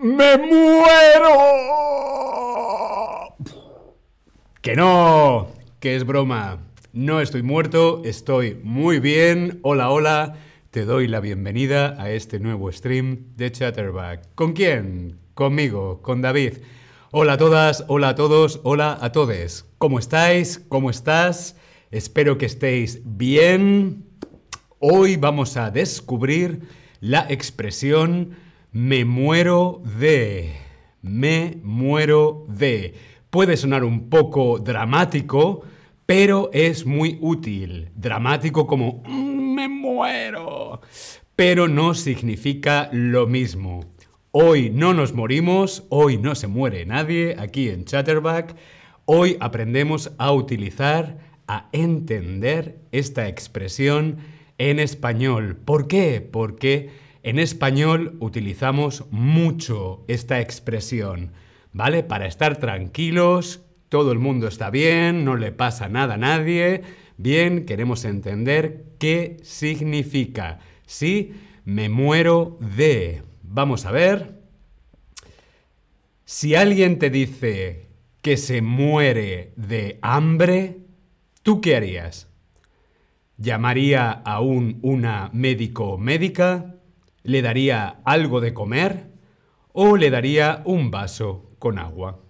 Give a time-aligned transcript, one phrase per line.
[0.00, 1.34] ¡Me muero!
[4.62, 5.48] Que no,
[5.80, 6.58] que es broma.
[6.92, 9.58] No estoy muerto, estoy muy bien.
[9.62, 10.36] Hola, hola.
[10.70, 14.34] Te doy la bienvenida a este nuevo stream de Chatterback.
[14.36, 15.18] ¿Con quién?
[15.34, 16.58] Conmigo, con David.
[17.10, 19.66] Hola a todas, hola a todos, hola a todos.
[19.78, 20.64] ¿Cómo estáis?
[20.68, 21.56] ¿Cómo estás?
[21.90, 24.04] Espero que estéis bien.
[24.78, 26.68] Hoy vamos a descubrir
[27.00, 28.36] la expresión
[28.72, 30.52] me muero de.
[31.02, 32.94] Me muero de.
[33.30, 35.62] Puede sonar un poco dramático,
[36.06, 37.90] pero es muy útil.
[37.94, 40.80] Dramático como "Mm, me muero.
[41.36, 43.80] Pero no significa lo mismo.
[44.32, 48.56] Hoy no nos morimos, hoy no se muere nadie aquí en Chatterback.
[49.04, 54.18] Hoy aprendemos a utilizar, a entender esta expresión
[54.58, 55.56] en español.
[55.56, 56.20] ¿Por qué?
[56.20, 56.90] Porque
[57.28, 61.32] en español utilizamos mucho esta expresión,
[61.74, 62.02] ¿vale?
[62.02, 66.80] Para estar tranquilos, todo el mundo está bien, no le pasa nada a nadie.
[67.18, 70.60] Bien, queremos entender qué significa.
[70.86, 71.34] Sí,
[71.66, 73.22] me muero de.
[73.42, 74.40] Vamos a ver.
[76.24, 77.88] Si alguien te dice
[78.22, 80.78] que se muere de hambre,
[81.42, 82.26] ¿tú qué harías?
[83.36, 86.77] ¿Llamaría a un una médico médica?
[87.22, 89.10] ¿Le daría algo de comer?
[89.72, 92.20] ¿O le daría un vaso con agua?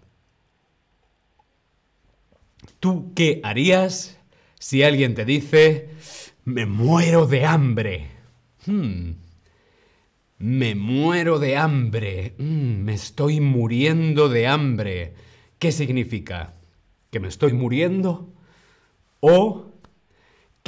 [2.80, 4.18] ¿Tú qué harías
[4.58, 5.90] si alguien te dice,
[6.44, 8.10] me muero de hambre?
[8.66, 9.12] Hmm.
[10.38, 12.34] Me muero de hambre.
[12.38, 15.14] Mm, me estoy muriendo de hambre.
[15.58, 16.54] ¿Qué significa?
[17.10, 18.32] ¿Que me estoy muriendo?
[19.20, 19.67] ¿O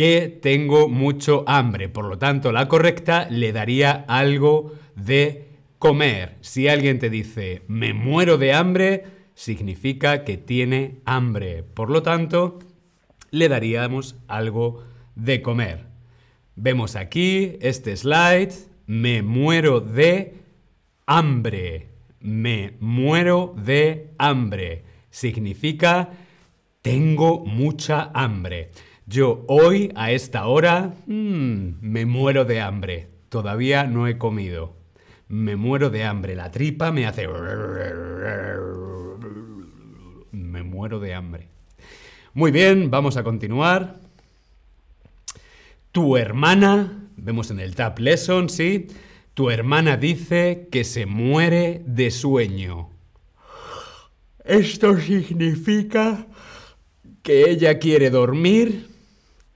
[0.00, 1.90] que tengo mucho hambre?
[1.90, 6.38] Por lo tanto, la correcta le daría algo de comer.
[6.40, 9.04] Si alguien te dice me muero de hambre,
[9.34, 11.64] significa que tiene hambre.
[11.64, 12.60] Por lo tanto,
[13.30, 14.84] le daríamos algo
[15.16, 15.84] de comer.
[16.56, 18.54] Vemos aquí este slide.
[18.86, 20.32] Me muero de
[21.04, 21.88] hambre.
[22.20, 24.82] Me muero de hambre.
[25.10, 26.08] Significa
[26.80, 28.70] tengo mucha hambre.
[29.10, 33.08] Yo hoy a esta hora mm, me muero de hambre.
[33.28, 34.76] Todavía no he comido.
[35.26, 36.36] Me muero de hambre.
[36.36, 37.26] La tripa me hace...
[40.30, 41.48] Me muero de hambre.
[42.34, 43.96] Muy bien, vamos a continuar.
[45.90, 48.86] Tu hermana, vemos en el Tab Lesson, ¿sí?
[49.34, 52.90] Tu hermana dice que se muere de sueño.
[54.44, 56.28] Esto significa
[57.24, 58.89] que ella quiere dormir,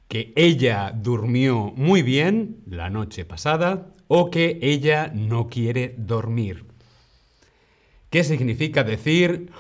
[0.09, 6.65] que ella durmió muy bien la noche pasada o que ella no quiere dormir.
[8.11, 9.51] ¿Qué significa decir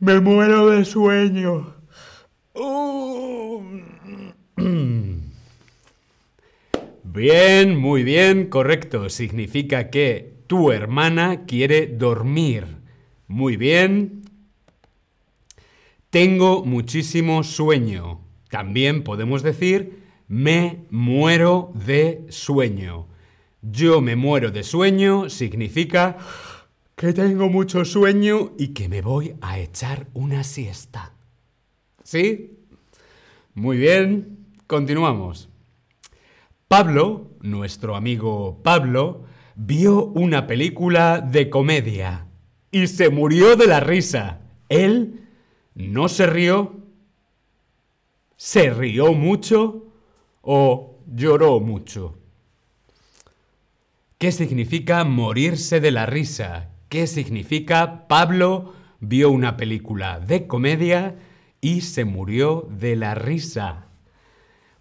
[0.00, 1.74] me muero de sueño?
[2.54, 3.62] Uh.
[7.10, 9.08] Bien, muy bien, correcto.
[9.08, 12.66] Significa que tu hermana quiere dormir.
[13.26, 14.22] Muy bien.
[16.10, 18.20] Tengo muchísimo sueño.
[18.48, 23.06] También podemos decir me muero de sueño.
[23.62, 26.18] Yo me muero de sueño significa
[26.94, 31.12] que tengo mucho sueño y que me voy a echar una siesta.
[32.04, 32.58] ¿Sí?
[33.54, 35.48] Muy bien, continuamos.
[36.68, 39.24] Pablo, nuestro amigo Pablo,
[39.56, 42.26] vio una película de comedia
[42.70, 44.40] y se murió de la risa.
[44.68, 45.22] Él
[45.74, 46.76] no se rió,
[48.38, 49.88] se rió mucho
[50.42, 52.16] o lloró mucho.
[54.16, 56.70] ¿Qué significa morirse de la risa?
[56.88, 61.16] ¿Qué significa Pablo vio una película de comedia
[61.60, 63.86] y se murió de la risa?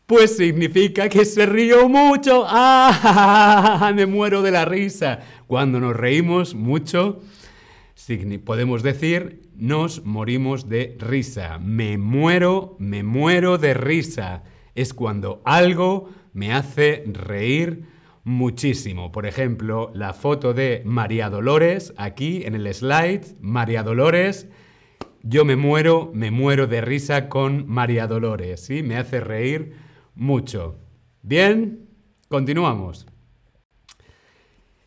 [0.05, 2.45] Pues significa que se rió mucho.
[2.47, 3.91] ¡Ah!
[3.93, 5.19] Me muero de la risa.
[5.47, 7.21] Cuando nos reímos mucho,
[8.45, 11.59] podemos decir nos morimos de risa.
[11.59, 14.43] Me muero, me muero de risa.
[14.75, 17.85] Es cuando algo me hace reír
[18.23, 19.11] muchísimo.
[19.11, 24.47] Por ejemplo, la foto de María Dolores, aquí en el slide, María Dolores.
[25.23, 28.83] Yo me muero, me muero de risa con María Dolores, ¿sí?
[28.83, 29.73] Me hace reír
[30.13, 30.77] mucho.
[31.23, 31.89] Bien,
[32.29, 33.07] continuamos.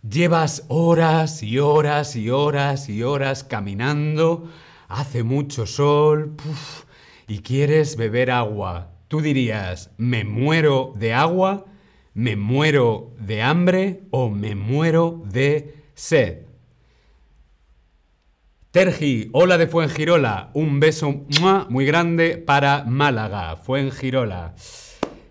[0.08, 4.48] Llevas horas y horas y horas y horas caminando,
[4.88, 6.84] hace mucho sol puf,
[7.28, 8.92] y quieres beber agua.
[9.08, 11.66] Tú dirías, ¿me muero de agua?
[12.14, 14.04] ¿Me muero de hambre?
[14.10, 16.46] ¿O me muero de sed?
[18.70, 20.50] Tergi, hola de Fuengirola.
[20.54, 21.26] Un beso
[21.68, 24.54] muy grande para Málaga, Fuengirola.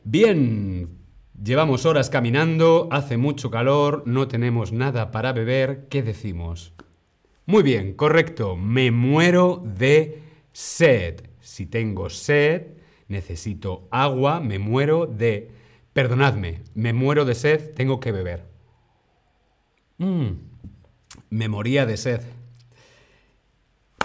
[0.03, 0.98] Bien,
[1.43, 5.87] llevamos horas caminando, hace mucho calor, no tenemos nada para beber.
[5.89, 6.73] ¿Qué decimos?
[7.45, 8.55] Muy bien, correcto.
[8.55, 10.21] Me muero de
[10.51, 11.21] sed.
[11.39, 12.67] Si tengo sed,
[13.07, 15.51] necesito agua, me muero de...
[15.93, 18.45] Perdonadme, me muero de sed, tengo que beber.
[19.97, 20.27] Mm,
[21.31, 22.21] me moría de sed.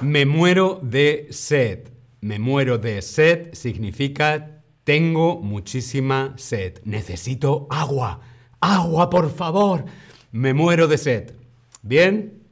[0.00, 1.90] Me muero de sed.
[2.20, 4.53] Me muero de sed significa
[4.84, 6.80] tengo muchísima sed.
[6.84, 8.20] Necesito agua.
[8.60, 9.84] Agua, por favor.
[10.30, 11.34] Me muero de sed.
[11.82, 12.42] ¿Bien?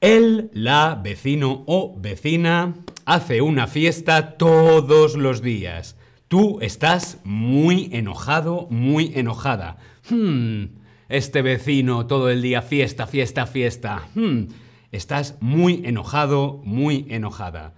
[0.00, 2.74] Él, la, vecino o vecina
[3.06, 5.96] hace una fiesta todos los días.
[6.28, 9.78] Tú estás muy enojado, muy enojada.
[10.10, 10.64] Hmm,
[11.08, 14.08] este vecino todo el día fiesta, fiesta, fiesta.
[14.14, 14.48] Hmm,
[14.92, 17.74] estás muy enojado, muy enojada.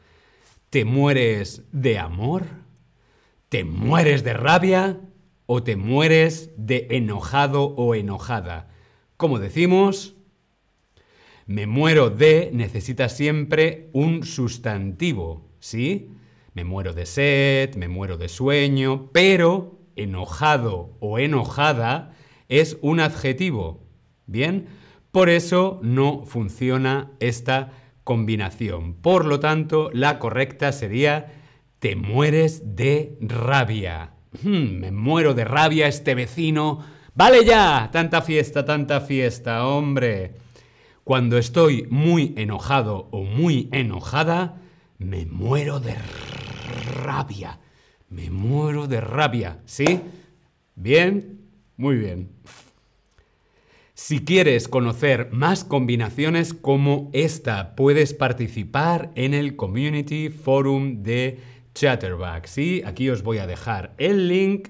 [0.76, 2.44] ¿Te mueres de amor?
[3.48, 5.00] ¿Te mueres de rabia?
[5.46, 8.68] ¿O te mueres de enojado o enojada?
[9.16, 10.16] Como decimos,
[11.46, 16.10] me muero de necesita siempre un sustantivo, ¿sí?
[16.52, 22.14] Me muero de sed, me muero de sueño, pero enojado o enojada
[22.50, 23.82] es un adjetivo.
[24.26, 24.66] ¿Bien?
[25.10, 27.72] Por eso no funciona esta
[28.06, 28.94] combinación.
[28.94, 31.32] Por lo tanto, la correcta sería
[31.80, 34.12] te mueres de rabia.
[34.42, 36.84] Hmm, me muero de rabia este vecino.
[37.16, 40.36] Vale ya, tanta fiesta, tanta fiesta, hombre.
[41.02, 44.62] Cuando estoy muy enojado o muy enojada,
[44.98, 45.96] me muero de
[47.02, 47.58] rabia.
[48.08, 49.58] Me muero de rabia.
[49.64, 50.00] ¿Sí?
[50.76, 51.40] ¿Bien?
[51.76, 52.30] Muy bien.
[53.98, 61.38] Si quieres conocer más combinaciones como esta, puedes participar en el Community Forum de
[61.74, 62.44] Chatterback.
[62.44, 64.68] Sí, aquí os voy a dejar el link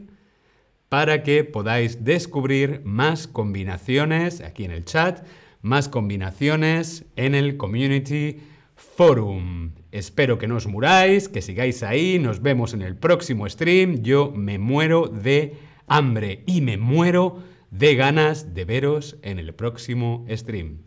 [0.88, 5.26] para que podáis descubrir más combinaciones aquí en el chat
[5.60, 8.36] más combinaciones en el Community
[8.76, 9.72] Forum.
[9.90, 14.04] Espero que no os muráis, que sigáis ahí, nos vemos en el próximo stream.
[14.04, 15.56] Yo me muero de
[15.88, 20.82] hambre y me muero de ganas de veros en el próximo stream.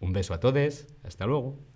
[0.00, 1.73] Un beso a todos, hasta luego.